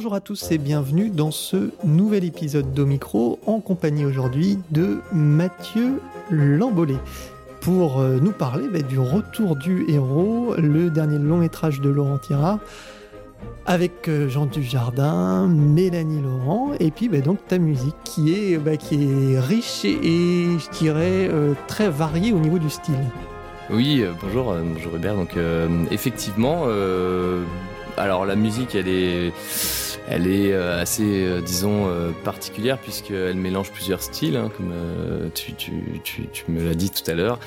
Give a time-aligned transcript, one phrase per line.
[0.00, 6.00] Bonjour à tous et bienvenue dans ce nouvel épisode d'Omicro en compagnie aujourd'hui de Mathieu
[6.30, 6.96] Lambolé
[7.60, 12.16] pour euh, nous parler bah, du retour du héros, le dernier long métrage de Laurent
[12.16, 12.60] Tirard
[13.66, 18.78] avec euh, Jean Dujardin, Mélanie Laurent, et puis bah, donc ta musique qui est, bah,
[18.78, 22.94] qui est riche et, je dirais euh, très variée au niveau du style.
[23.68, 25.14] Oui, bonjour, bonjour Hubert.
[25.14, 25.36] Donc
[25.90, 26.64] effectivement,
[27.96, 29.32] alors la musique, elle est,
[30.10, 34.72] elle est euh, assez, euh, disons, euh, particulière puisqu'elle mélange plusieurs styles, hein, comme
[35.34, 35.72] tu, tu,
[36.02, 37.38] tu, tu, me l'as dit tout à l'heure.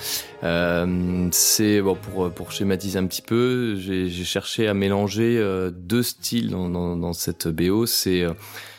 [1.31, 6.69] c'est bon pour pour schématiser un petit peu, j'ai cherché à mélanger deux styles dans,
[6.69, 7.85] dans, dans cette BO.
[7.85, 8.25] C'est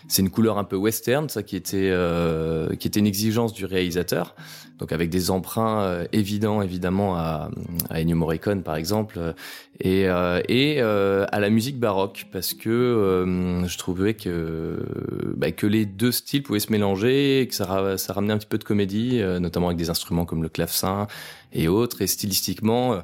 [0.09, 3.65] c'est une couleur un peu western, ça qui était euh, qui était une exigence du
[3.65, 4.35] réalisateur.
[4.79, 7.49] Donc avec des emprunts euh, évidents évidemment à,
[7.91, 9.35] à Ennio Morricone par exemple
[9.81, 14.79] et euh, et euh, à la musique baroque parce que euh, je trouvais que
[15.37, 18.47] bah, que les deux styles pouvaient se mélanger et que ça ça ramenait un petit
[18.47, 21.07] peu de comédie notamment avec des instruments comme le clavecin
[21.53, 23.01] et autres et stylistiquement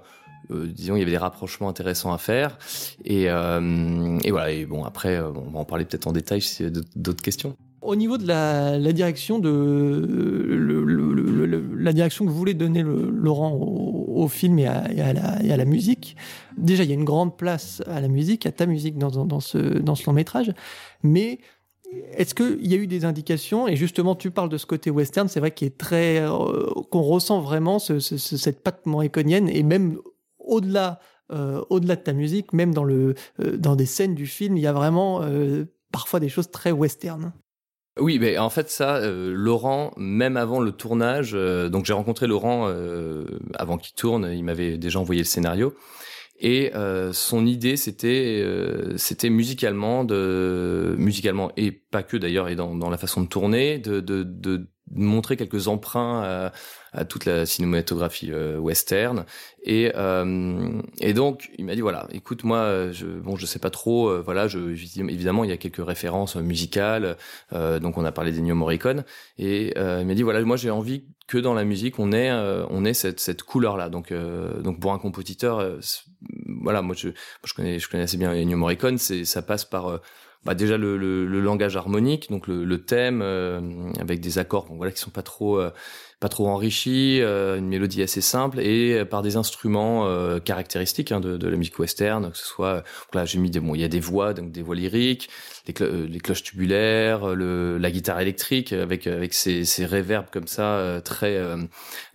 [0.50, 2.58] euh, disons, il y avait des rapprochements intéressants à faire.
[3.04, 4.50] Et, euh, et voilà.
[4.50, 6.64] Et bon, après, euh, on va en parler peut-être en détail si
[6.96, 7.56] d'autres questions.
[7.82, 14.28] Au niveau de la, direction de le, le, la direction que voulait donner Laurent au,
[14.28, 16.14] film et à, la, musique,
[16.58, 19.56] déjà il y a une grande place à la musique, à ta musique dans, ce,
[19.56, 20.52] dans ce long métrage,
[21.02, 21.38] mais
[22.12, 23.66] est-ce qu'il y a eu des indications?
[23.66, 26.22] Et justement, tu parles de ce côté western, c'est vrai qu'il est très,
[26.90, 29.96] qu'on ressent vraiment ce, ce, cette patte moriconienne et même
[30.50, 31.00] au-delà
[31.32, 34.62] euh, au-delà de ta musique, même dans, le, euh, dans des scènes du film, il
[34.62, 37.32] y a vraiment euh, parfois des choses très western.
[38.00, 42.72] Oui, mais en fait ça, Laurent, même avant le tournage, donc j'ai rencontré Laurent
[43.54, 45.74] avant qu'il tourne, il m'avait déjà envoyé le scénario.
[46.38, 46.72] Et
[47.12, 48.42] son idée, c'était,
[48.96, 54.70] c'était musicalement, musicalement et pas que d'ailleurs, et dans, la façon de tourner, de, de
[54.94, 56.52] montrer quelques emprunts à,
[56.92, 59.24] à toute la cinématographie euh, western.
[59.62, 63.70] Et euh, et donc il m'a dit voilà écoute moi je bon je sais pas
[63.70, 67.16] trop euh, voilà je évidemment il y a quelques références musicales
[67.52, 69.04] euh, donc on a parlé d'Ennio Morricone.
[69.38, 72.84] Et il m'a dit voilà moi j'ai envie que dans la musique on ait on
[72.84, 75.78] ait cette cette couleur là donc donc pour un compositeur
[76.62, 77.10] voilà moi je
[77.44, 80.00] je connais je connais assez bien Ennio Morricone c'est ça passe par
[80.44, 84.76] bah déjà le, le, langage harmonique, donc le, le thème euh, avec des accords, bon,
[84.76, 85.70] voilà, qui sont pas trop euh,
[86.20, 90.06] pas trop enrichis, euh, une mélodie assez simple et par des instruments
[90.40, 93.74] caractéristiques hein, de, de, la musique western, que ce soit là j'ai mis des bon,
[93.74, 95.30] il y a des voix, donc des voix lyriques,
[95.66, 95.74] les,
[96.06, 101.40] les cloches tubulaires, le, la guitare électrique avec avec ces, ces réverbes comme ça très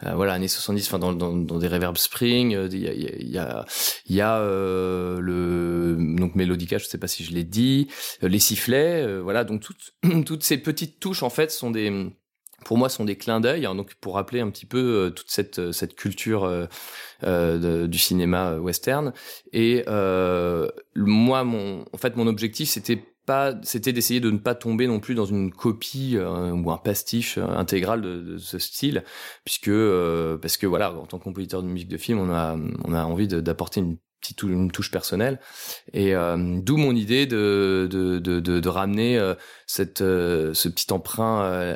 [0.02, 3.38] voilà années 70, enfin dans, dans, dans des reverbs spring, il y a il y
[3.38, 3.66] a
[4.08, 7.88] y a le donc mélodica, je sais pas si je l'ai dit
[8.24, 9.44] euh, les sifflets, euh, voilà.
[9.44, 9.94] Donc toutes
[10.26, 12.12] toutes ces petites touches en fait sont des
[12.64, 15.30] pour moi sont des clins d'œil hein, donc pour rappeler un petit peu euh, toute
[15.30, 16.68] cette cette culture
[17.22, 19.14] de, du cinéma western.
[19.54, 19.84] Et
[20.96, 25.00] moi mon en fait mon objectif c'était pas c'était d'essayer de ne pas tomber non
[25.00, 29.04] plus dans une copie ou un pastiche intégral de, de, ce style
[29.44, 29.72] puisque
[30.42, 33.04] parce que voilà en tant que compositeur de musique de film on a on a
[33.04, 33.98] envie d'apporter une
[34.44, 35.40] une touche personnelle.
[35.94, 39.34] Et euh, d'où mon idée de de de, de, de ramener euh,
[39.68, 41.76] cette euh, ce petit emprunt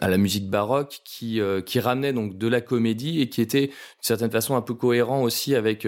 [0.00, 3.74] à la musique baroque qui qui ramenait donc de la comédie et qui était d'une
[4.00, 5.86] certaine façon un peu cohérent aussi avec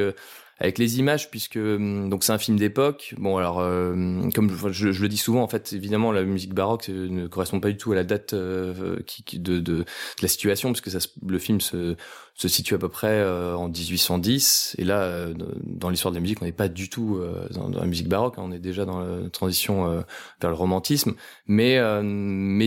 [0.59, 3.15] avec les images puisque hum, donc c'est un film d'époque.
[3.19, 3.95] Bon alors euh,
[4.35, 7.77] comme je, le dis souvent en fait évidemment la musique baroque ne correspond pas du
[7.77, 8.99] tout à la date euh,
[9.33, 9.85] de,
[10.23, 11.97] la situation puisque ça le film se,
[12.37, 16.41] situe à peu près euh, en 1810 et là euh, dans l'histoire de la musique
[16.43, 19.01] on n'est pas du tout euh, dans, la musique baroque hein, on est déjà dans
[19.01, 20.05] la transition
[20.41, 21.15] vers le romantisme.
[21.47, 21.81] Mais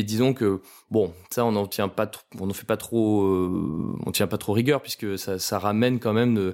[0.04, 0.62] disons que
[0.92, 2.10] bon ça on n'en tient pas
[2.40, 3.24] on n'en fait pas trop
[4.06, 6.54] on tient pas trop rigueur puisque ça, ça ramène quand même de euh,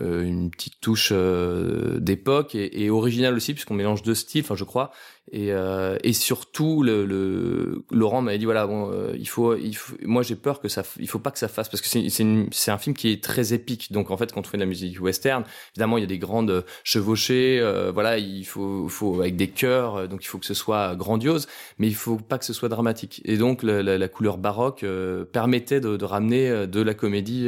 [0.00, 4.64] une petite touche euh, d'époque et, et originale aussi puisqu'on mélange deux styles, enfin je
[4.64, 4.90] crois.
[5.32, 9.96] Et, euh, et surtout, le, le Laurent m'avait dit voilà bon, il faut, il faut,
[10.02, 12.78] moi j'ai peur que ça, il faut pas que ça fasse parce que c'est un
[12.78, 13.92] film qui est très épique.
[13.92, 15.44] Donc en fait, quand on fait de la musique western,
[15.74, 17.60] évidemment il y a des grandes chevauchées,
[17.92, 21.46] voilà, il faut, faut avec des chœurs, donc il faut que ce soit grandiose,
[21.78, 23.22] mais il faut pas que ce soit dramatique.
[23.24, 24.84] Et donc la, la, la couleur baroque
[25.32, 27.46] permettait de, de, ramener de la comédie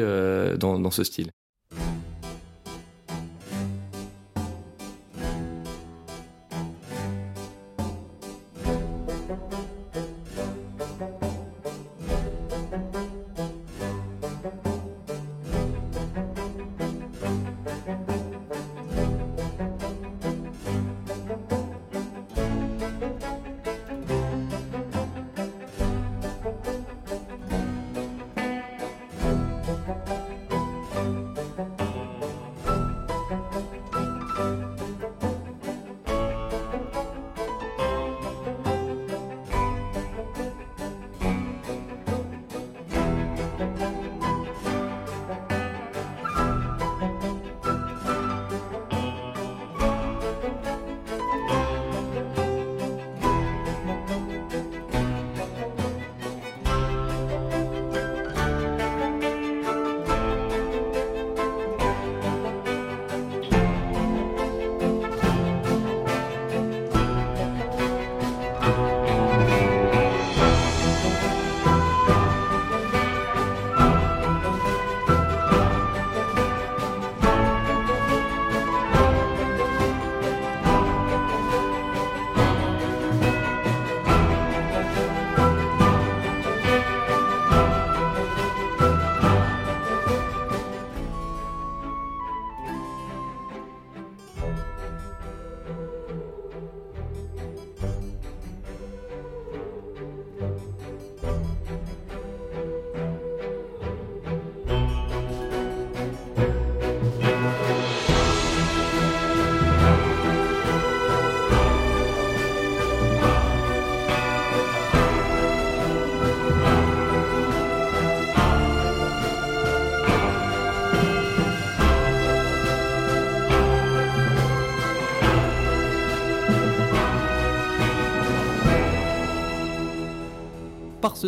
[0.58, 1.30] dans, dans ce style.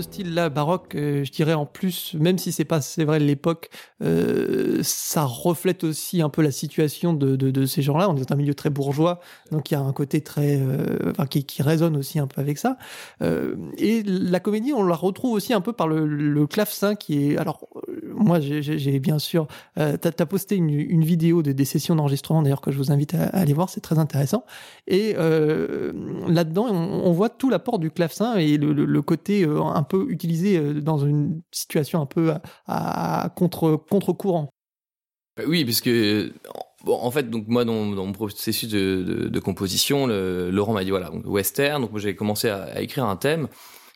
[0.03, 3.71] Style-là baroque, euh, je dirais en plus, même si c'est pas c'est vrai l'époque,
[4.03, 8.09] euh, ça reflète aussi un peu la situation de, de, ces gens-là.
[8.09, 11.11] On est dans un milieu très bourgeois, donc il y a un côté très, euh,
[11.11, 12.79] enfin qui, qui résonne aussi un peu avec ça.
[13.79, 17.37] Et la comédie, on la retrouve aussi un peu par le, clavecin qui est.
[17.37, 17.69] Alors
[18.15, 19.47] moi, j'ai bien sûr,
[19.79, 23.15] euh, t'as as posté une, vidéo de des sessions d'enregistrement d'ailleurs que je vous invite
[23.15, 24.45] à, aller voir, c'est très intéressant.
[24.87, 30.59] Et là-dedans, on, voit tout l'apport du clavecin et le, le, côté un peu utilisé
[30.59, 32.33] euh, dans une situation un peu
[32.67, 34.51] à, à contre contre courant.
[35.37, 35.91] Bah oui, puisque
[36.85, 41.83] Bon, en fait, donc moi, dans, mon processus de, composition, Laurent m'a dit voilà, western.
[41.83, 43.49] Donc j'ai commencé à, écrire un thème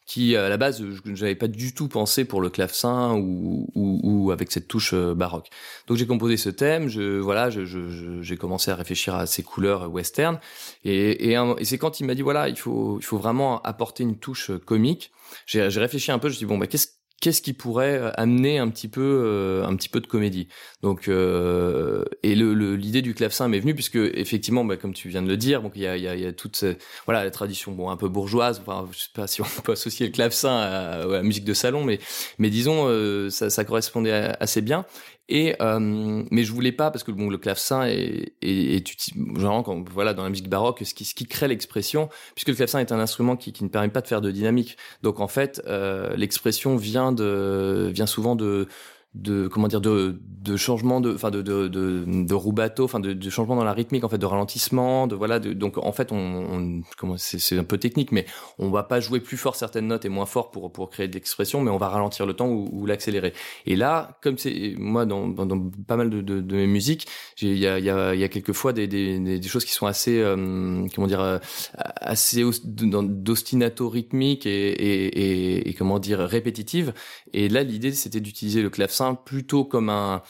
[0.05, 4.50] qui, à la base, je n'avais pas du tout pensé pour le clavecin ou, avec
[4.50, 5.49] cette touche baroque.
[5.87, 6.89] Donc j'ai composé ce thème.
[7.21, 10.41] Voilà, j'ai commencé à réfléchir à ces couleurs western.
[10.84, 14.03] Et, et, et c'est quand il m'a dit voilà, il faut il faut vraiment apporter
[14.03, 15.13] une touche comique.
[15.46, 16.29] J'ai réfléchi un peu.
[16.29, 16.89] Je me suis dit bon, bah qu'est-ce
[17.20, 20.48] qu'est-ce qui pourrait euh, amener un petit peu euh, un petit peu de comédie?
[20.82, 25.22] Donc euh, et le l'idée du clavecin m'est venue puisque effectivement bah, comme tu viens
[25.22, 27.22] de le dire donc il y a il y a, y a toute cette, voilà
[27.22, 30.12] la tradition bon un peu bourgeoise enfin je sais pas si on peut associer le
[30.12, 32.01] clavecin à, à la musique de salon mais
[32.39, 34.84] mais disons euh, ça, ça correspondait assez bien
[35.29, 39.62] et euh, mais je voulais pas parce que bon le clavecin est, est, est genre
[39.62, 42.81] quand, voilà dans la musique baroque ce qui ce qui crée l'expression puisque le clavecin
[42.81, 44.76] est un instrument qui, qui ne permet pas de faire de dynamique.
[45.02, 48.69] Donc en fait euh, l'expression vient de vient souvent de
[49.15, 53.13] de comment dire de de changement de enfin de de de, de rubato enfin de,
[53.13, 56.13] de, changement dans la rythmique en fait de ralentissement de voilà de, donc en fait
[56.13, 58.25] on, on comment c'est un peu technique mais
[58.59, 61.15] on va pas jouer plus fort certaines notes et moins fort pour pour créer de
[61.15, 63.35] l'expression mais on va ralentir le temps ou, ou l'accélérer.
[63.67, 67.07] Et là comme c'est moi dans, dans, dans pas mal de, de, de mes musiques
[67.43, 69.73] il y a il y a il y a quelquefois des, des des choses qui
[69.73, 71.39] sont assez euh, comment dire euh,
[71.75, 76.95] assez d'ostinato rythmique et, et, et, et comment dire répétitive
[77.35, 80.23] et là l'idée c'était d'utiliser le clavecin plutôt comme un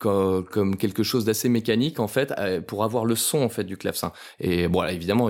[0.00, 3.76] comme, quelque chose d'assez mécanique en fait euh, pour avoir le son en fait du
[3.76, 4.12] clavecin.
[4.38, 5.28] Et bon évidemment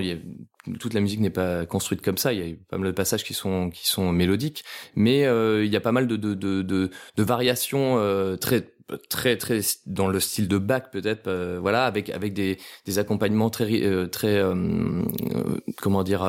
[0.78, 2.32] toute la musique n'est pas construite comme ça.
[2.32, 4.64] Il y a pas mal de passages qui sont qui sont mélodiques.
[4.94, 6.90] Mais euh, il y a pas mal de, de, de
[7.22, 8.72] variations euh, très
[9.08, 12.58] très très dans le style de Bach peut-être euh, voilà avec avec des
[12.96, 15.02] accompagnements très euh, très euh,
[15.80, 16.20] comment dire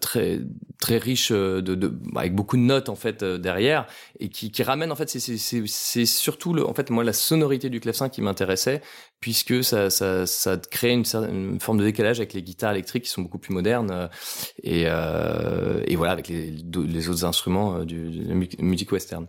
[0.00, 0.40] très
[0.78, 3.86] très riches de, de avec beaucoup de notes en fait derrière
[4.20, 7.12] et qui qui ramènent en fait c'est c'est c'est surtout le en fait moi la
[7.12, 8.82] sonorité du clavecin qui m'intéressait
[9.20, 11.04] puisque ça ça ça crée une,
[11.60, 14.08] forme de décalage avec les guitares électriques qui sont beaucoup plus modernes
[14.62, 19.26] et et voilà avec les les autres instruments du, de musique western.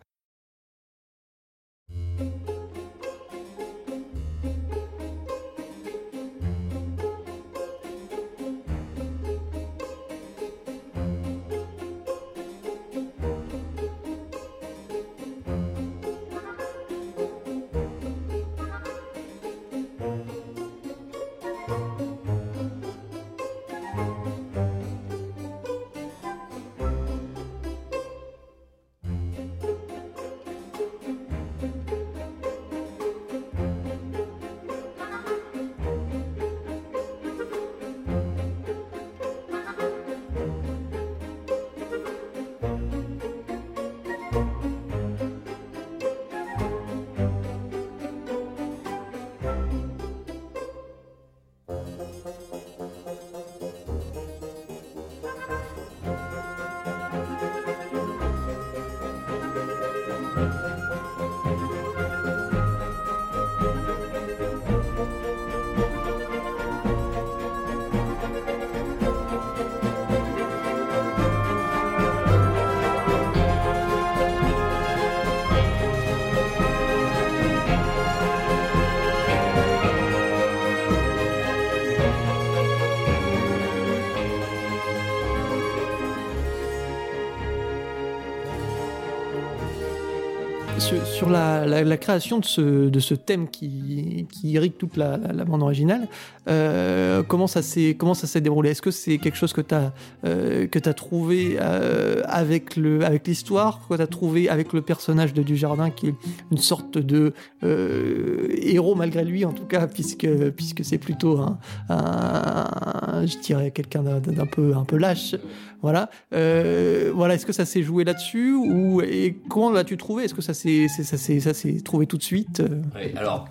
[91.68, 96.08] La, création de ce, de ce thème qui, qui irrigue toute la, bande originale,
[96.48, 98.72] euh, comment ça s'est déroulé?
[98.72, 99.94] Est-ce que c'est quelque chose que tu as
[100.26, 105.90] euh, trouvé euh, avec avec l'histoire, que tu as trouvé avec le personnage de Dujardin
[105.90, 106.16] qui est
[106.52, 111.60] une sorte de héros malgré lui en tout cas puisque puisque c'est plutôt un,
[111.90, 115.36] un, je dirais quelqu'un d'un peu un peu lâche
[115.82, 116.10] voilà.
[116.34, 117.36] Euh, voilà.
[117.36, 120.24] Est-ce que ça s'est joué là-dessus ou et comment l'as-tu trouvé?
[120.26, 122.62] Est-ce que ça s'est trouvé tout de suite
[122.96, 123.48] oui, Alors.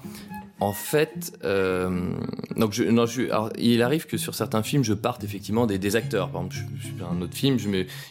[0.61, 2.11] en fait, euh,
[2.57, 3.23] donc non, je,
[3.59, 6.31] il arrive que sur certains films, je parte effectivement des, acteurs.
[6.31, 7.59] Par exemple, je, un autre film,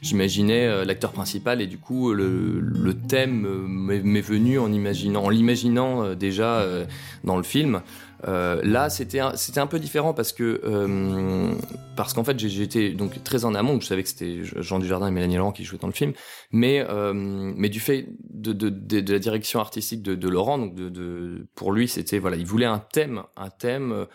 [0.02, 6.16] j'imaginais euh, l'acteur principal et du coup le, thème m'est venu en en l'imaginant euh,
[6.16, 6.86] déjà euh,
[7.24, 7.82] dans le film.
[8.28, 11.54] Euh, là, c'était un, c'était un peu différent parce que euh,
[11.96, 13.80] parce qu'en fait, j'étais donc très en amont.
[13.80, 16.14] Je savais que c'était Jean Dujardin et Mélanie Laurent qui jouaient dans le film,
[16.52, 20.76] mais euh, mais du fait de, de, de, la direction artistique de, de Laurent, donc
[20.76, 23.92] de, pour lui, c'était voilà, il voulait un thème, un thème.
[23.92, 24.06] Euh,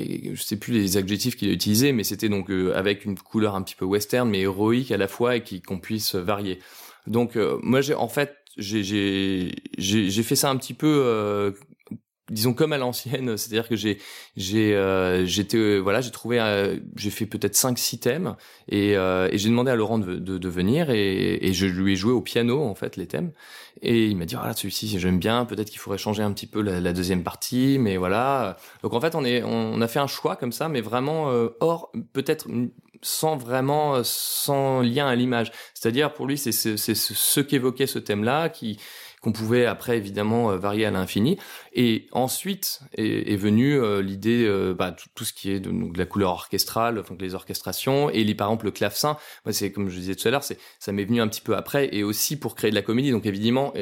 [0.00, 3.54] je sais plus les adjectifs qu'il a utilisés, mais c'était donc euh, avec une couleur
[3.54, 6.58] un petit peu western, mais héroïque à la fois et qu'on puisse varier.
[7.06, 11.54] Donc euh, moi, j'ai en fait j'ai j'ai fait ça un petit peu
[12.30, 13.98] disons comme à l'ancienne, c'est-à-dire que j'ai
[14.36, 18.34] j'ai euh, j'étais euh, voilà j'ai trouvé euh, j'ai fait peut-être cinq six thèmes
[18.68, 21.92] et, euh, et j'ai demandé à Laurent de, de, de venir et, et, je lui
[21.92, 23.32] ai joué au piano en fait les thèmes.
[23.82, 26.62] Et il m'a dit voilà celui-ci j'aime bien peut-être qu'il faudrait changer un petit peu
[26.62, 28.56] la, la, deuxième partie mais voilà.
[28.82, 31.30] Donc en fait on est on a fait un choix comme ça mais vraiment
[31.60, 32.48] hors peut-être
[33.02, 35.52] sans vraiment sans lien à l'image.
[35.74, 38.78] C'est-à-dire pour lui c'est c'est ce qu'évoquait ce thème là qui
[39.22, 41.38] qu'on pouvait après évidemment euh, varier à l'infini.
[41.72, 45.70] Et ensuite est, est venue euh, l'idée, euh, bah, tout, tout, ce qui est de,
[45.70, 49.16] donc, de la couleur orchestrale, enfin les orchestrations et les, par exemple le clavecin.
[49.44, 51.94] Moi, c'est comme je disais tout à l'heure, ça m'est venu un petit peu après
[51.94, 53.10] et aussi pour créer de la comédie.
[53.10, 53.72] Donc évidemment,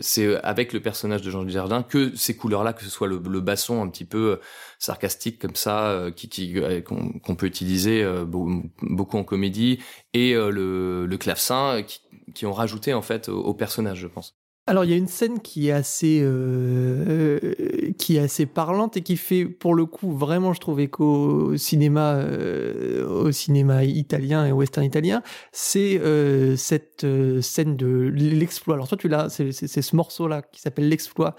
[0.00, 3.40] c'est avec le personnage de Jean Dujardin que ces couleurs-là, que ce soit le, le
[3.40, 4.40] basson un petit peu
[4.78, 9.80] sarcastique comme ça, qui, qui qu'on peut utiliser beaucoup en comédie,
[10.14, 12.00] et le, le clavecin qui,
[12.34, 14.37] qui ont rajouté en fait au personnage, je pense.
[14.68, 18.98] Alors il y a une scène qui est assez euh, euh, qui est assez parlante
[18.98, 23.84] et qui fait pour le coup vraiment je trouve écho au cinéma euh, au cinéma
[23.84, 25.22] italien et western italien.
[25.52, 28.74] C'est euh, cette euh, scène de l'exploit.
[28.74, 31.34] Alors toi tu l'as c'est ce morceau là qui s'appelle l'exploit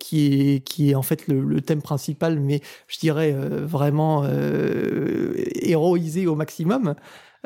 [0.00, 4.24] qui est qui est en fait le, le thème principal mais je dirais vraiment
[5.62, 6.96] héroïsé au maximum.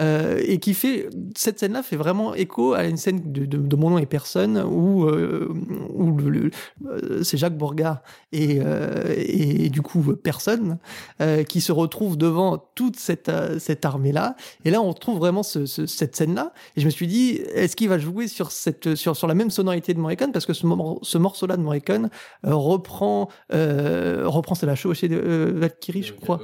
[0.00, 3.76] Euh, et qui fait cette scène-là fait vraiment écho à une scène de, de, de
[3.76, 5.52] Mon nom et personne où euh,
[5.90, 6.50] où le, le,
[6.86, 8.00] euh, c'est Jacques Bourgard
[8.32, 10.78] et, euh, et du coup personne
[11.20, 14.34] euh, qui se retrouve devant toute cette cette armée-là.
[14.64, 16.54] Et là on retrouve vraiment ce, ce, cette scène-là.
[16.76, 19.50] Et je me suis dit est-ce qu'il va jouer sur cette sur sur la même
[19.50, 20.32] sonorité de Morricone?
[20.32, 20.66] Parce que ce,
[21.02, 22.08] ce morceau-là de Morricone
[22.44, 26.40] reprend reprend c'est la chevauchée de Valkyrie je crois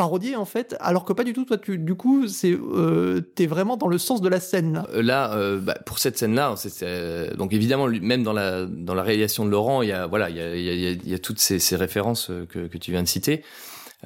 [0.00, 1.44] parodier en fait, alors que pas du tout.
[1.44, 4.82] Toi, tu, du coup, c'est euh, t'es vraiment dans le sens de la scène.
[4.94, 9.02] Là, euh, euh, bah, pour cette scène-là, c'est, donc évidemment, même dans la dans la
[9.02, 12.66] réalisation de Laurent, il y a voilà, il y a, toutes ces, ces références que,
[12.66, 13.42] que tu viens de citer.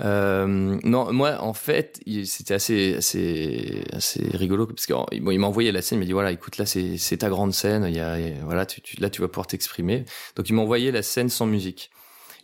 [0.00, 3.84] Euh, non, moi, en fait, c'était assez, assez,
[4.32, 7.28] rigolo parce qu'il m'a envoyé la scène, il m'a dit voilà, écoute, là, c'est, ta
[7.28, 10.04] grande scène, il y a, voilà, tu, là, tu vas pouvoir t'exprimer.
[10.34, 11.92] Donc, il m'a envoyé la scène sans musique.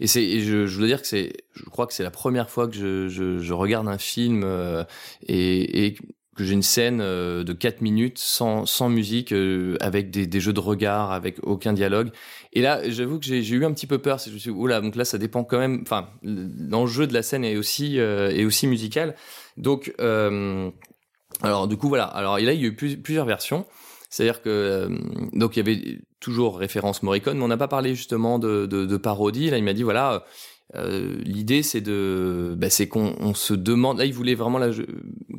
[0.00, 2.50] Et c'est, et je, je veux dire que c'est, je crois que c'est la première
[2.50, 4.84] fois que je, je, je regarde un film euh,
[5.26, 10.10] et, et que j'ai une scène euh, de 4 minutes sans, sans musique, euh, avec
[10.10, 12.10] des, des jeux de regard, avec aucun dialogue.
[12.52, 14.18] Et là, j'avoue que j'ai eu un petit peu peur.
[14.18, 15.80] Je me suis dit, oula, donc là, ça dépend quand même.
[15.82, 19.14] Enfin, l'enjeu de la scène est aussi, euh, est aussi musical.
[19.56, 20.70] Donc, euh,
[21.42, 22.04] alors, du coup, voilà.
[22.04, 23.66] Alors, là, il y a eu plusieurs versions.
[24.10, 24.98] C'est-à-dire que euh,
[25.32, 28.86] donc il y avait toujours référence Morricone, mais on n'a pas parlé justement de, de,
[28.86, 29.50] de parodie.
[29.50, 30.24] Là, il m'a dit voilà,
[30.76, 34.70] euh, l'idée c'est de bah, c'est qu'on on se demande là il voulait vraiment là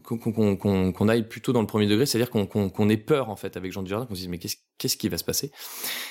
[0.03, 3.29] qu'on qu'on qu'on aille plutôt dans le premier degré c'est-à-dire qu'on qu'on qu'on ait peur
[3.29, 5.51] en fait avec Jean Dujardin qu'on se dise mais qu'est-ce qu'est-ce qui va se passer?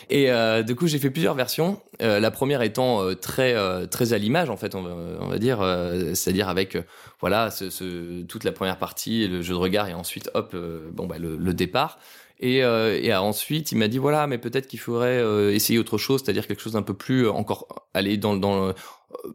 [0.09, 1.83] Et euh, du coup j'ai fait plusieurs versions.
[2.01, 5.29] Euh, la première étant euh, très euh, très à l'image en fait on va, on
[5.29, 6.79] va dire euh, c'est-à-dire avec
[7.21, 10.57] voilà ce, ce, toute la première partie le jeu de regard et ensuite hop
[10.95, 11.99] bon bah le, le départ
[12.41, 15.99] et, euh, et ensuite, il m'a dit voilà, mais peut-être qu'il faudrait euh, essayer autre
[15.99, 18.73] chose, c'est-à-dire quelque chose d'un peu plus encore aller dans dans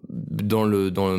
[0.10, 1.18] dans le dans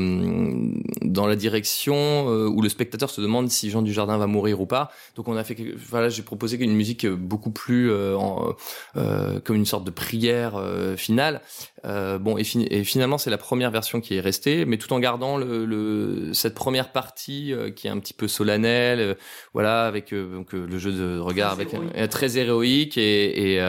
[1.02, 4.66] dans la direction euh, où le spectateur se demande si Jean Dujardin va mourir ou
[4.66, 4.90] pas.
[5.14, 5.56] Donc on a fait
[5.88, 8.54] voilà, j'ai proposé une musique beaucoup plus euh, en,
[8.96, 11.42] euh, comme une sorte de prière euh, finale.
[11.84, 14.92] Euh, bon et, fin et finalement c'est la première version qui est restée, mais tout
[14.92, 19.16] en gardant le, le cette première partie qui est un petit peu solennelle,
[19.52, 22.10] voilà avec donc le jeu de regard très avec héroïque.
[22.10, 23.60] très héroïque et et,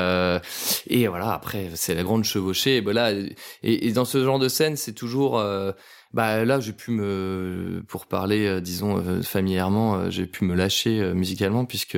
[0.88, 2.78] et voilà après c'est la grande chevauchée.
[2.78, 5.72] Et, ben là, et, et dans ce genre de scène c'est toujours euh,
[6.14, 11.14] bah là j'ai pu me pour parler euh, disons euh, familièrement j'ai pu me lâcher
[11.14, 11.98] musicalement puisque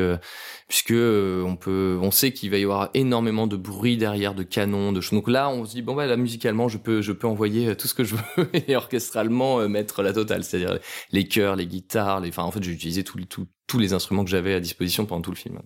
[0.67, 4.91] puisque on peut on sait qu'il va y avoir énormément de bruit derrière de canons
[4.91, 7.27] de choses donc là on se dit bon bah là musicalement je peux je peux
[7.27, 10.79] envoyer tout ce que je veux et orchestralement mettre la totale c'est-à-dire
[11.11, 14.23] les chœurs les guitares les enfin en fait j'ai utilisé tous tout, tous les instruments
[14.23, 15.59] que j'avais à disposition pendant tout le film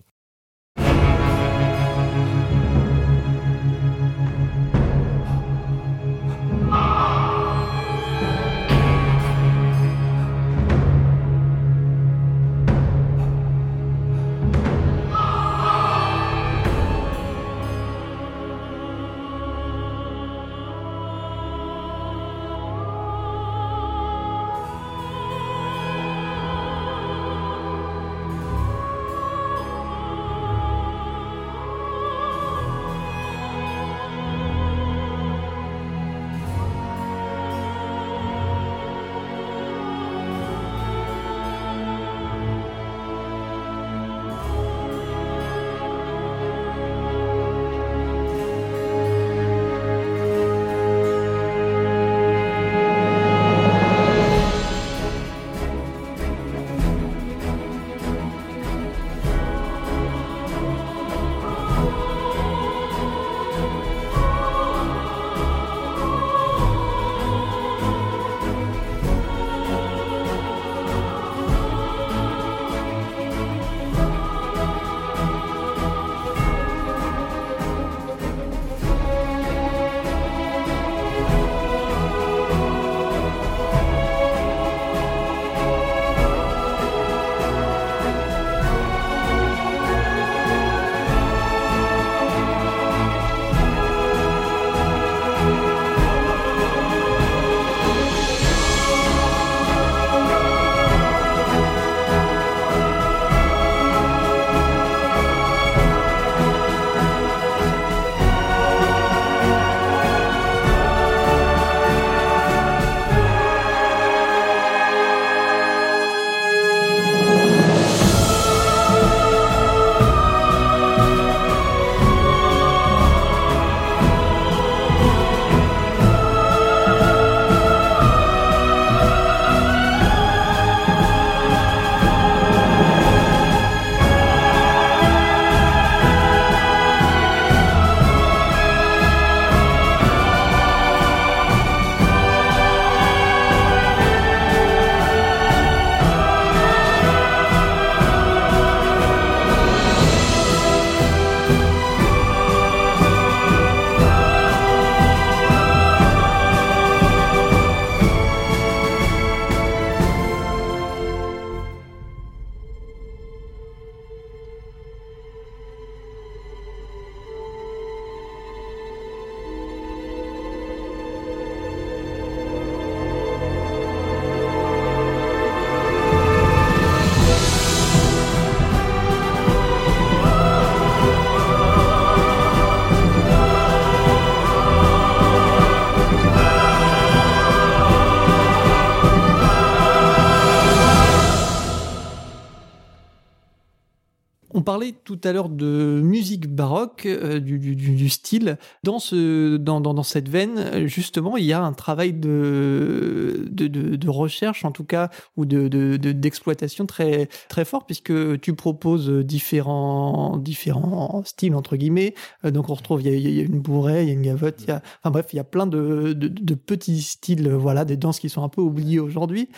[194.74, 198.58] parlait tout à l'heure de musique baroque, euh, du, style.
[198.82, 203.68] Dans, ce, dans, dans, dans, cette veine, justement, il y a un travail de, de,
[203.68, 209.08] de, de recherche, en tout cas, ou de, d'exploitation très, très fort, puisque tu proposes
[209.08, 212.16] différents, différents styles, entre guillemets.
[212.44, 215.12] Euh, donc, on retrouve, il y, a, une bourrée, il y a une gavotte, enfin
[215.12, 218.42] bref, il y a plein de, de, de petits styles, voilà, des danses qui sont
[218.42, 219.50] un peu oubliées aujourd'hui.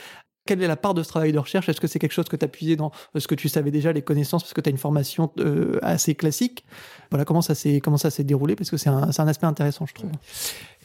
[0.47, 1.69] Quelle est la part de ce travail de recherche?
[1.69, 3.93] Est-ce que c'est quelque chose que tu as puisé dans ce que tu savais déjà,
[3.93, 6.65] les connaissances, parce que tu as une formation euh, assez classique?
[7.11, 8.57] Voilà, comment ça s'est comment ça s'est déroulé?
[8.57, 10.11] Parce que c'est un, un, aspect intéressant, je trouve.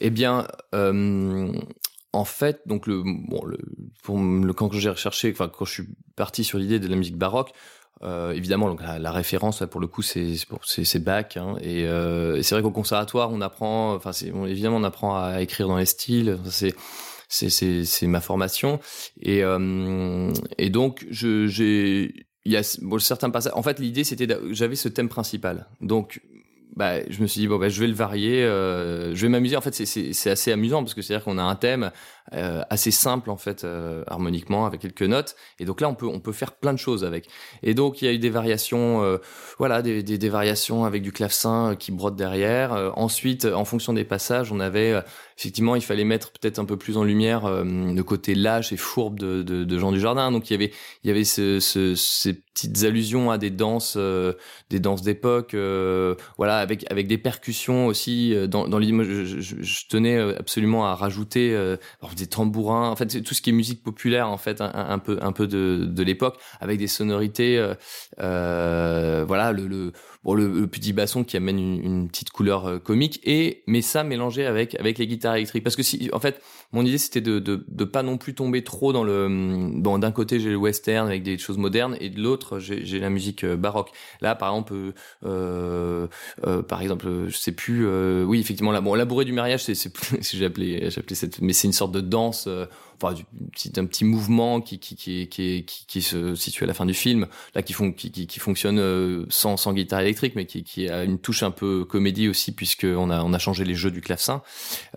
[0.00, 1.52] Eh bien, euh,
[2.12, 3.58] en fait, donc le bon, le,
[4.02, 7.16] pour le quand j'ai recherché, enfin quand je suis parti sur l'idée de la musique
[7.16, 7.52] baroque.
[8.04, 12.56] Euh, évidemment, donc la, référence pour le coup c'est c'est Bach hein, et, euh, c'est
[12.56, 14.10] vrai qu'au conservatoire on apprend, enfin
[14.48, 16.36] évidemment on apprend à écrire dans les styles,
[17.32, 18.78] c'est ma formation.
[19.20, 24.26] Et euh, et donc j'ai il y a bon, certains passages en fait l'idée c'était
[24.50, 25.66] j'avais ce thème principal.
[25.80, 26.20] Donc
[26.76, 29.56] bah, je me suis dit bon bah, je vais le varier euh, je vais m'amuser.
[29.56, 31.90] En fait c'est assez amusant parce que c'est à dire qu'on a un thème
[32.34, 35.34] euh, assez simple en fait euh, harmoniquement avec quelques notes.
[35.58, 37.28] Et donc là on peut on peut faire plein de choses avec.
[37.62, 39.18] Et donc il y a eu des variations euh,
[39.58, 42.92] voilà des, des, des, variations avec du clavecin qui brode derrière.
[42.96, 45.02] Ensuite en fonction des passages on avait
[45.36, 49.18] effectivement il fallait mettre peut-être un peu plus en lumière le côté lâche et fourbe
[49.18, 51.94] de, de, de Jean du Jardin donc il y avait il y avait ce, ce,
[51.94, 53.96] ces petites allusions à des danses
[54.70, 55.54] des danses d'époque
[56.36, 61.76] voilà avec avec des percussions aussi dans dans je, je, je, tenais absolument à rajouter
[62.14, 65.32] des tambourins, en fait tout ce qui est musique populaire en fait un, peu un
[65.32, 67.74] peu de, de l'époque avec des sonorités, euh,
[68.20, 69.92] euh, voilà le, le
[70.24, 74.04] bon le, petit basson qui amène une, une, petite couleur euh, comique et mais ça
[74.04, 75.64] mélangé avec avec les guitares électriques.
[75.64, 76.40] Parce que si en fait
[76.72, 79.28] mon idée c'était de, de de pas non plus tomber trop dans le
[79.74, 83.10] bon d'un côté j'ai le western avec des choses modernes et de l'autre j'ai la
[83.10, 84.74] musique baroque là par exemple
[85.24, 86.06] euh,
[86.46, 87.86] euh, par exemple je sais plus
[88.24, 91.66] oui effectivement là bon la bourrée du mariage c'est c'est j'ai appelé cette mais c'est
[91.66, 92.66] une sorte de danse, euh,
[93.00, 93.14] enfin
[93.56, 97.26] c'est un petit mouvement qui qui, qui qui, se situe à la fin du film,
[97.54, 101.42] là qui font qui, fonctionne euh, sans sans guitare électrique, mais qui, a une touche
[101.42, 104.42] un peu comédie aussi puisque on a on a changé les jeux du clavecin.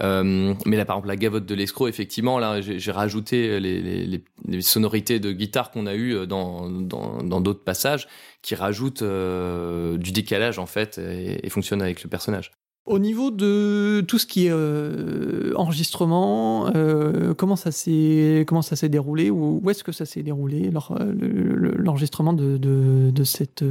[0.01, 1.55] Euh, mais là par exemple la gavotte de
[1.87, 4.21] effectivement là j'ai rajouté les,
[4.61, 8.07] sonorités de guitare qu'on a eu dans dans d'autres passages
[8.41, 12.51] qui rajoutent du décalage en fait et, fonctionnent avec le personnage.
[12.85, 18.45] Au niveau de tout ce qui est euh, enregistrement, euh, comment ça s'est
[18.89, 23.63] déroulé ou où est-ce que ça s'est déroulé l'enregistrement de cette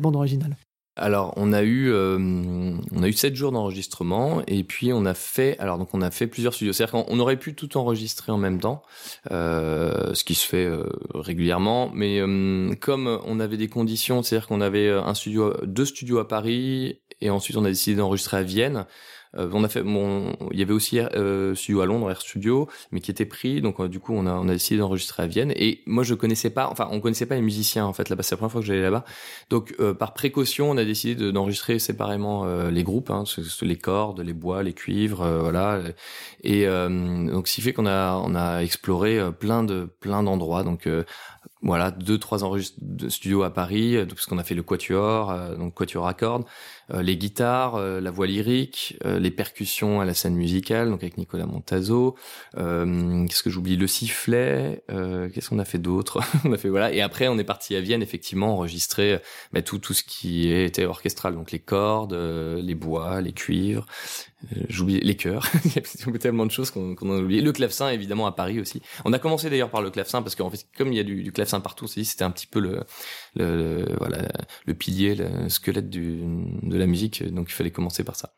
[0.00, 0.56] bande originale?
[0.94, 2.18] Alors, on a eu, euh,
[2.92, 6.10] on a eu sept jours d'enregistrement et puis on a fait, alors donc on a
[6.10, 6.74] fait plusieurs studios.
[6.74, 8.82] C'est-à-dire qu'on aurait pu tout enregistrer en même temps,
[9.30, 14.48] euh, ce qui se fait euh, régulièrement, mais euh, comme on avait des conditions, c'est-à-dire
[14.48, 18.42] qu'on avait un studio, deux studios à Paris et ensuite on a décidé d'enregistrer à
[18.42, 18.84] Vienne.
[19.36, 22.68] Euh, on a fait, bon, il y avait aussi euh, studio à Londres, Air Studio,
[22.90, 23.60] mais qui était pris.
[23.60, 25.52] Donc euh, du coup, on a on a décidé d'enregistrer à Vienne.
[25.56, 28.22] Et moi, je connaissais pas, enfin, on connaissait pas les musiciens en fait là-bas.
[28.22, 29.04] C'est la première fois que j'allais là-bas.
[29.50, 33.24] Donc euh, par précaution, on a décidé d'enregistrer séparément les groupes, hein,
[33.62, 35.80] les cordes, les bois, les cuivres, voilà.
[36.42, 40.62] Et donc ce qui fait qu'on a on a exploré plein de plein d'endroits.
[40.62, 40.88] Donc
[41.62, 45.74] voilà, deux trois enregistrements de studio à Paris, parce qu'on a fait le quatuor, donc
[45.74, 46.44] quatuor à cordes.
[46.92, 51.02] Euh, les guitares, euh, la voix lyrique, euh, les percussions à la scène musicale, donc
[51.02, 52.16] avec Nicolas Montazo.
[52.54, 54.82] qu'est-ce que j'oublie Le sifflet.
[54.88, 56.92] qu'est-ce qu'on a fait d'autre On a fait voilà.
[56.92, 59.20] Et après, on est parti à Vienne, effectivement, enregistrer
[59.52, 63.86] bah, tout tout ce qui était orchestral, donc les cordes, les bois, les cuivres.
[64.68, 65.46] J'oublie les chœurs.
[65.64, 67.40] Il y a tellement de choses qu'on qu a oublié.
[67.40, 68.82] Le clavecin, évidemment, à Paris aussi.
[69.04, 71.32] On a commencé d'ailleurs par le clavecin parce qu'en fait, comme il y a du,
[71.32, 72.84] clavecin partout, c'était un petit peu le,
[73.34, 74.28] le, voilà
[74.66, 76.20] le pilier, le squelette du,
[76.62, 77.22] de la musique.
[77.32, 78.34] Donc il fallait commencer par ça.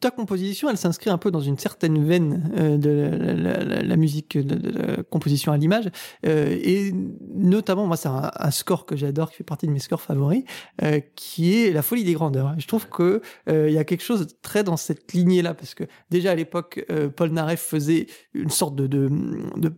[0.00, 3.96] Ta composition, elle s'inscrit un peu dans une certaine veine euh, de la, la, la,
[3.96, 5.90] musique, de, la composition à l'image,
[6.26, 6.92] euh, et
[7.34, 10.44] notamment, moi, c'est un, un, score que j'adore, qui fait partie de mes scores favoris,
[10.82, 12.54] euh, qui est La Folie des grandeurs.
[12.58, 15.84] Je trouve que euh, il y a quelque chose très dans cette lignée-là, parce que
[16.10, 19.08] déjà à l'époque, euh, Paul Naref faisait une sorte de, de,
[19.56, 19.72] de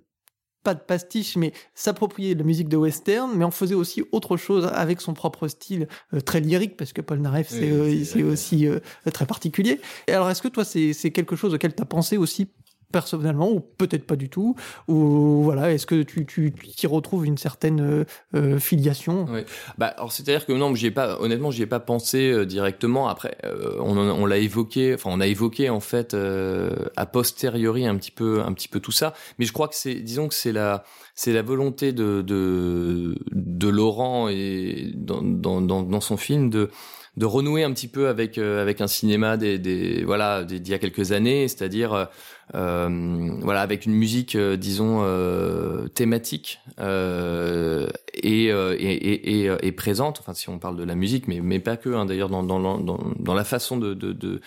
[0.62, 4.66] pas de pastiche, mais s'approprier la musique de western, mais on faisait aussi autre chose
[4.72, 8.66] avec son propre style euh, très lyrique, parce que Paul Naref, c'est oui, euh, aussi
[8.66, 8.80] euh,
[9.12, 9.80] très particulier.
[10.06, 12.48] Et alors, est-ce que toi, c'est quelque chose auquel tu as pensé aussi
[12.92, 14.56] personnellement ou peut-être pas du tout
[14.88, 19.26] ou voilà est-ce que tu tu y retrouves une certaine euh, euh, filiation?
[19.30, 19.40] Oui.
[19.76, 23.08] bah alors c'est-à-dire que non j'y ai pas honnêtement j'y ai pas pensé euh, directement.
[23.08, 23.36] Après
[23.80, 28.40] on, on l'a évoqué enfin on a évoqué en fait a posteriori un petit peu
[28.40, 29.14] un petit peu tout ça.
[29.38, 33.68] Mais je crois que c'est disons que c'est la c'est la volonté de, de de
[33.68, 36.70] Laurent et dans dans dans, son film de
[37.16, 40.78] de renouer un petit peu avec avec un cinéma des, des voilà d'il y a
[40.78, 41.48] quelques années.
[41.48, 42.04] C'est-à-dire euh,
[42.52, 50.20] voilà, avec une musique, euh, disons, euh, thématique et, et, et, et, présente.
[50.20, 51.90] Enfin, si on parle de la musique, mais mais pas que.
[51.90, 54.40] Hein, D'ailleurs, dans, dans, dans, dans la façon de de, de,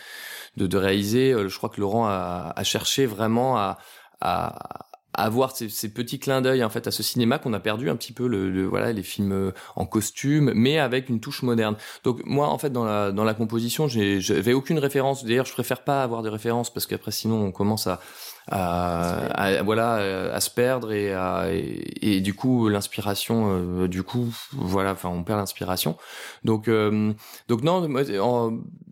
[0.57, 3.77] de, réaliser, je crois que Laurent a, a cherché vraiment à,
[4.19, 7.89] à avoir ces, ces, petits clins d'œil en fait à ce cinéma qu'on a perdu
[7.89, 11.75] un petit peu le, voilà les films euh, en costume mais avec une touche moderne.
[12.03, 15.25] Donc moi en fait dans la dans la composition j'avais aucune référence.
[15.25, 17.99] D'ailleurs je préfère pas avoir de référence parce qu'après sinon on commence à
[18.47, 24.93] à, voilà à se perdre et, à, et, du coup l'inspiration euh, du coup voilà
[24.93, 25.97] enfin on perd l'inspiration.
[26.43, 27.13] Donc euh,
[27.47, 28.01] donc non moi,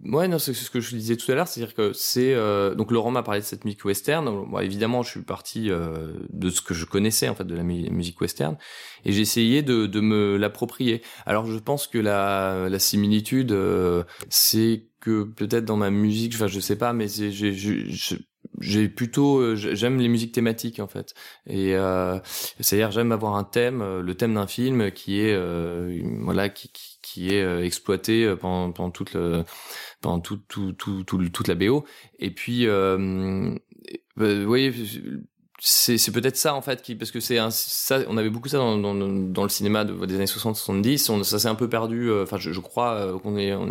[0.05, 2.33] ouais non c'est ce que je disais tout à l'heure c'est à dire que c'est
[2.33, 4.25] euh, donc Laurent m'a parlé de cette musique western.
[4.25, 8.21] Bon, évidemment je suis parti de ce que je connaissais en fait de la musique
[8.21, 8.57] western
[9.05, 11.01] et j'ai essayé de, de me l'approprier.
[11.25, 13.55] Alors je pense que la la similitude
[14.29, 17.51] c'est que peut-être dans ma musique enfin je sais pas mais j'ai
[18.59, 21.13] j'ai plutôt euh, j'aime les musiques thématiques en fait.
[21.47, 22.19] Et euh,
[22.59, 26.69] c'est-à-dire j'aime avoir un thème euh, le thème d'un film qui est euh, voilà qui,
[26.71, 29.43] qui, qui est euh, exploité pendant, pendant toute le
[30.01, 31.85] pendant tout, tout, tout, tout, toute la BO
[32.19, 33.55] et puis euh,
[34.15, 34.73] vous voyez
[35.61, 38.77] c'est peut-être ça en fait qui parce que c'est ça on avait beaucoup ça dans,
[38.77, 42.09] dans, dans le cinéma de, des années 60 70 on, ça s'est un peu perdu
[42.09, 43.69] euh, enfin je, je, crois euh, qu'on est on,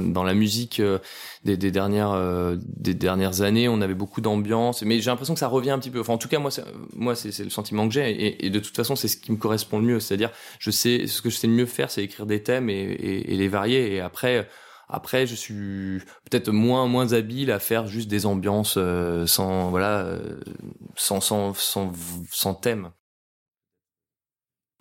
[0.00, 0.98] dans la musique euh,
[1.44, 2.16] des, des dernières
[2.58, 4.82] des dernières années on avait beaucoup d'ambiance.
[4.82, 6.00] Mais j'ai l'impression que ça revient un petit peu.
[6.00, 6.50] Enfin en tout cas moi
[6.94, 8.10] moi c'est le sentiment que j'ai.
[8.10, 10.00] Et, et, de toute façon c'est ce qui me correspond le mieux.
[10.00, 12.74] C'est-à-dire je sais ce que je sais le mieux faire c'est écrire des thèmes et,
[12.74, 13.94] et, et les varier.
[13.94, 14.48] Et après
[14.90, 16.00] après, je suis
[16.30, 20.40] peut-être moins moins habile à faire juste des ambiances euh, sans voilà euh,
[20.96, 21.92] sans, sans sans
[22.30, 22.90] sans thème.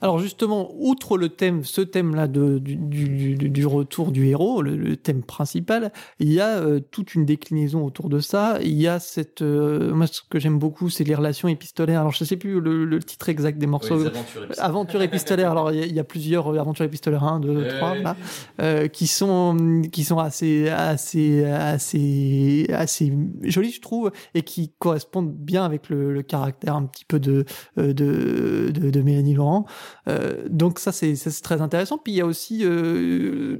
[0.01, 5.23] Alors justement, outre le thème, ce thème-là du, du, du, retour du héros, le, thème
[5.23, 8.59] principal, il y a euh, toute une déclinaison autour de ça.
[8.62, 11.99] Il y a cette, euh, moi ce que j'aime beaucoup, c'est les relations épistolaires.
[11.99, 13.97] Alors je sais plus le, le titre exact des morceaux.
[13.97, 14.65] Oui, aventures épistolaires.
[14.65, 15.51] Aventures épistolaires.
[15.51, 18.15] Alors il y, a, plusieurs euh, aventures épistolaires, 1, 2, 3, là,
[18.62, 23.12] euh, qui sont qui sont assez assez assez assez
[23.43, 27.43] jolies, je trouve, et qui correspondent bien avec le, le caractère un petit peu de
[27.75, 29.65] de, de, de Mélanie Laurent.
[30.08, 31.97] Euh, donc ça c'est très intéressant.
[31.97, 33.58] Puis il y a aussi euh,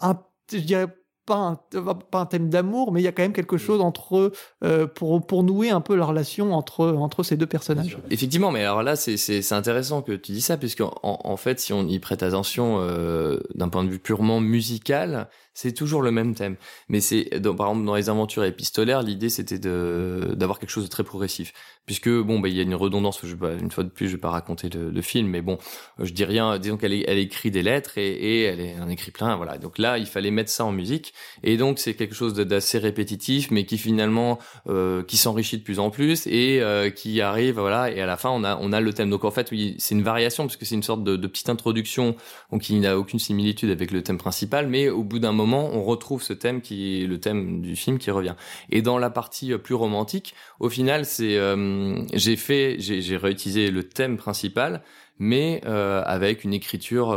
[0.00, 0.18] un,
[0.52, 0.86] je dirais
[1.26, 4.32] pas un, pas thème d'amour, mais il y a quand même quelque chose entre
[4.64, 7.98] euh, pour nouer un peu la relation entre ces deux personnages.
[8.10, 11.86] Effectivement, mais alors là c'est intéressant que tu dis ça puisque en, fait si on
[11.86, 16.56] y prête attention euh, d'un point de vue purement musical, c'est toujours le même thème.
[16.90, 20.90] Mais c'est par exemple dans les aventures épistolaires, l'idée c'était de d'avoir quelque chose de
[20.90, 21.54] très progressif,
[21.86, 23.20] puisque bon bah il y a une redondance.
[23.24, 25.56] Je vais une fois de plus, je vais pas raconter le, le film, mais bon,
[25.98, 26.58] je dis rien.
[26.58, 29.34] Disons qu'elle elle écrit des lettres et, et elle en écrit plein.
[29.36, 29.56] Voilà.
[29.56, 33.50] Donc là, il fallait mettre ça en musique, et donc c'est quelque chose d'assez répétitif,
[33.50, 34.38] mais qui finalement
[34.68, 37.90] euh, qui s'enrichit de plus en plus et euh, qui arrive voilà.
[37.90, 39.08] Et à la fin, on a on a le thème.
[39.08, 41.48] Donc en fait, oui, c'est une variation parce que c'est une sorte de, de petite
[41.48, 42.14] introduction,
[42.52, 45.82] donc qui n'a aucune similitude avec le thème principal, mais au bout d'un moment on
[45.82, 48.34] retrouve ce thème qui est le thème du film qui revient.
[48.70, 53.70] Et dans la partie euh, plus romantique, au final, c'est euh, j'ai fait, j'ai réutilisé
[53.70, 54.82] le thème principal,
[55.18, 57.16] mais euh, avec une écriture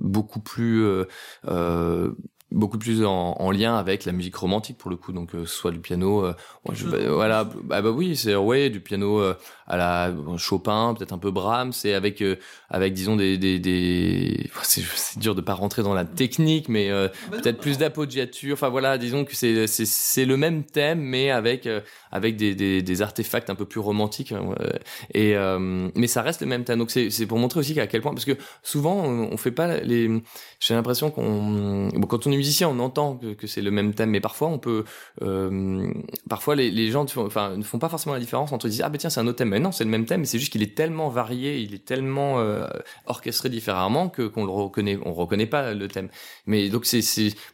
[0.00, 0.84] beaucoup plus
[2.52, 5.72] beaucoup plus en, en, lien avec la musique romantique pour le coup donc euh, soit
[5.72, 6.34] du piano euh,
[6.72, 9.34] je, bah, voilà bah, bah oui c'est ouais du piano euh,
[9.66, 12.36] à la Chopin peut-être un peu Brahms c'est avec euh,
[12.70, 14.50] avec disons des des, des...
[14.62, 14.82] c'est
[15.18, 18.98] dur de pas rentrer dans la technique mais ah bah peut-être plus d'appoggiature enfin voilà
[18.98, 21.68] disons que c'est c'est c'est le même thème mais avec
[22.12, 24.32] avec des, des, des artefacts un peu plus romantiques
[25.14, 25.34] et
[25.94, 26.78] mais ça reste le même thème.
[26.78, 29.78] Donc c'est c'est pour montrer aussi à quel point parce que souvent on fait pas
[29.78, 30.22] les
[30.60, 33.94] j'ai l'impression qu'on bon, quand on est musicien, on entend que, que c'est le même
[33.94, 34.84] thème, mais parfois on peut,
[35.22, 35.92] euh,
[36.28, 38.98] parfois les, les gens, enfin, ne font pas forcément la différence entre dire ah ben
[38.98, 40.76] tiens c'est un autre thème, mais non c'est le même thème, c'est juste qu'il est
[40.76, 42.66] tellement varié, il est tellement euh,
[43.06, 46.10] orchestré différemment que qu'on le reconnaît, on reconnaît pas le thème.
[46.44, 47.00] Mais donc c'est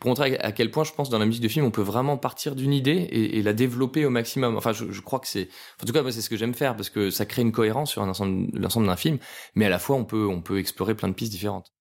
[0.00, 2.16] pour montrer à quel point je pense dans la musique de film on peut vraiment
[2.16, 4.56] partir d'une idée et, la développer au maximum.
[4.56, 5.48] Enfin je, crois que c'est,
[5.80, 7.92] en tout cas moi c'est ce que j'aime faire parce que ça crée une cohérence
[7.92, 9.18] sur l'ensemble d'un film,
[9.54, 11.72] mais à la fois on peut on peut explorer plein de pistes différentes.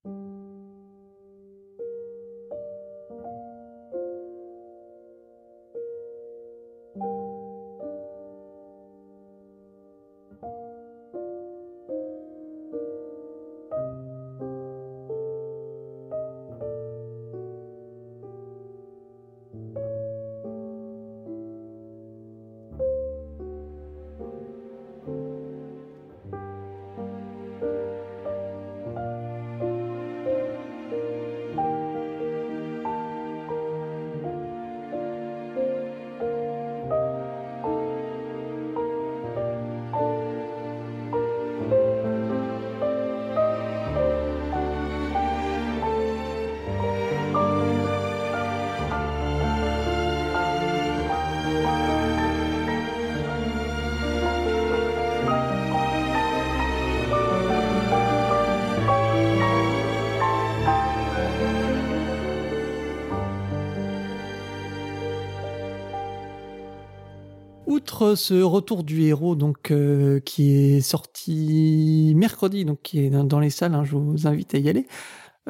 [68.15, 73.49] Ce retour du héros, donc euh, qui est sorti mercredi, donc qui est dans, les
[73.49, 74.87] salles, hein, je vous invite à y aller.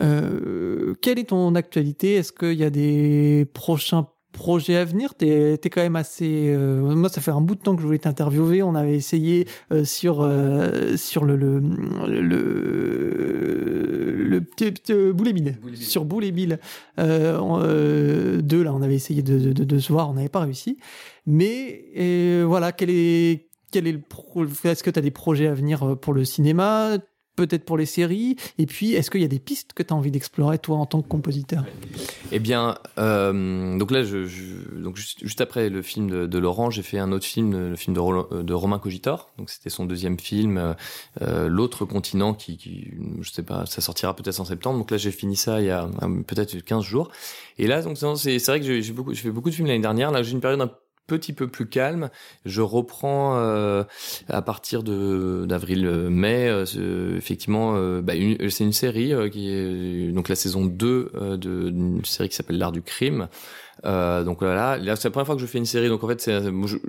[0.01, 2.15] Euh, quelle est ton actualité?
[2.15, 5.15] Est-ce qu'il y a des prochains projets à venir?
[5.15, 6.53] T'es es quand même assez.
[6.53, 8.63] Euh, moi, ça fait un bout de temps que je voulais t'interviewer.
[8.63, 9.47] On avait essayé
[9.83, 10.29] sur
[10.95, 11.59] sur le le
[14.23, 15.33] le, petit Boulet
[15.75, 16.59] sur Bill
[16.97, 20.77] deux là, on avait essayé de, de, de se voir, on n'avait pas réussi.
[21.25, 24.01] Mais euh, voilà, quel est, quel est le
[24.63, 26.97] est-ce que tu as des projets à venir euh, pour le cinéma
[27.37, 28.35] peut-être pour les séries?
[28.57, 30.85] Et puis, est-ce qu'il y a des pistes que tu as envie d'explorer, toi, en
[30.85, 31.63] tant que compositeur?
[32.31, 34.27] Eh bien, euh, donc là, je,
[34.77, 38.43] donc juste, après le film de, Laurent, j'ai fait un autre film, le film de,
[38.43, 39.29] de Romain Cogitor.
[39.37, 40.75] Donc, c'était son deuxième film,
[41.21, 44.77] L'autre continent, qui, qui, je sais pas, ça sortira peut-être en septembre.
[44.77, 45.89] Donc là, j'ai fini ça il y a
[46.27, 47.09] peut-être 15 jours.
[47.57, 50.11] Et là, donc c'est vrai que j'ai beaucoup, j'ai fait beaucoup de films l'année dernière.
[50.11, 50.71] Là, j'ai une période un
[51.07, 52.09] petit peu plus calme.
[52.45, 53.83] Je reprends euh,
[54.29, 56.47] à partir de d'avril-mai.
[56.49, 58.13] Euh, effectivement, euh, bah,
[58.49, 62.81] c'est une série qui est donc la saison 2 d'une série qui s'appelle L'art du
[62.81, 63.27] crime.
[63.83, 65.89] donc voilà, là c'est la première fois que je fais une série.
[65.89, 66.29] Donc en fait,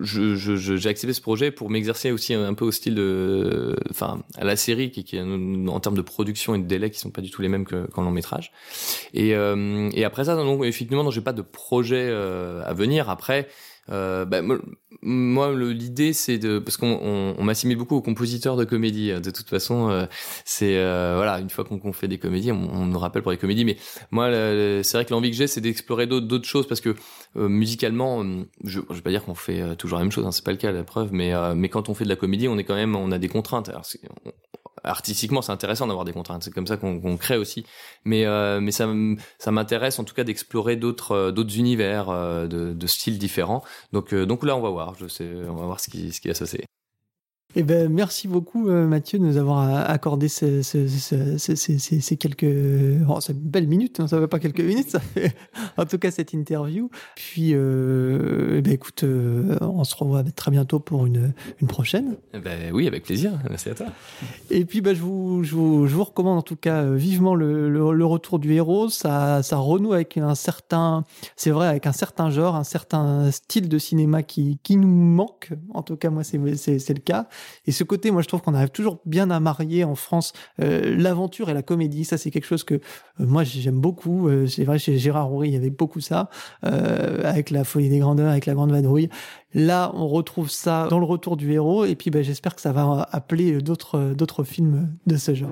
[0.03, 4.57] j'ai accepté ce projet pour m'exercer aussi un, peu au style de, enfin, à la
[4.57, 7.42] série qui, qui en termes de production et de délai qui sont pas du tout
[7.42, 8.53] les mêmes qu'en long métrage.
[9.14, 13.11] Et, et après ça, donc effectivement, j'ai pas de projet à venir.
[13.11, 13.48] Après,
[13.90, 14.40] euh, bah,
[15.03, 19.12] moi, l'idée, c'est de parce qu'on on, m'assimile beaucoup aux compositeurs de comédie.
[19.12, 20.07] De toute façon, euh,
[20.45, 23.38] c'est euh, voilà, une fois qu'on fait des comédies, on, on, nous rappelle pour les
[23.38, 23.64] comédies.
[23.64, 23.77] Mais
[24.11, 26.95] moi, c'est vrai que l'envie que j'ai, c'est d'explorer d'autres choses parce que
[27.35, 28.23] musicalement,
[28.64, 30.59] je, je vais pas dire qu'on fait toujours la même chose, hein, c'est pas le
[30.59, 31.12] cas la preuve.
[31.12, 33.29] Mais mais quand on fait de la comédie, on est quand même, on a des
[33.29, 33.68] contraintes.
[33.68, 33.85] Alors,
[34.85, 36.43] artistiquement, c'est intéressant d'avoir des contraintes.
[36.43, 37.65] C'est comme ça qu'on crée aussi.
[38.05, 38.89] Mais euh, mais ça
[39.39, 43.63] ça m'intéresse en tout cas d'explorer d'autres euh, d'autres univers euh, de, de, styles différents.
[43.93, 44.95] Donc donc là, on va voir.
[44.99, 46.65] Je sais, on va voir ce qui ce qui se passer.
[47.55, 52.47] Eh ben, merci beaucoup, euh, Mathieu, de nous avoir accordé ces, ces, ces, quelques.
[53.07, 55.37] Oh, c'est belle minute, hein, ça ne fait pas quelques minutes, ça fait
[55.77, 56.88] en tout cas cette interview.
[57.15, 62.17] Puis, euh, eh ben, écoute, euh, on se revoit très bientôt pour une, une prochaine.
[62.33, 63.33] Eh ben, oui, avec plaisir.
[63.51, 63.87] Merci à toi.
[64.51, 67.69] Et puis, ben, je, vous, je, vous, je vous recommande en tout cas vivement le,
[67.69, 68.88] le, retour du héros.
[68.88, 71.05] Ça, ça renoue avec un certain.
[71.37, 75.51] C'est vrai, avec un certain genre, un certain style de cinéma qui, qui nous manque.
[75.75, 77.29] En tout cas, moi, c'est le cas.
[77.67, 80.95] Et ce côté, moi, je trouve qu'on arrive toujours bien à marier en France euh,
[80.97, 82.05] l'aventure et la comédie.
[82.05, 82.79] Ça, c'est quelque chose que euh,
[83.19, 84.29] moi, j'aime beaucoup.
[84.29, 86.29] Euh, c'est vrai, chez Gérard Houry, il y avait beaucoup ça,
[86.63, 89.09] avec la folie des grandeurs, avec la grande vadrouille.
[89.55, 91.85] Là, on retrouve ça dans le retour du héros.
[91.85, 95.51] Et puis, ben, j'espère que ça va appeler d'autres films de ce genre.